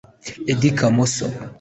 Eddy 0.51 0.69
Kamoso 0.77 1.25